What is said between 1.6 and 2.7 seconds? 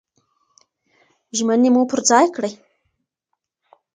مو پر ځای کړئ.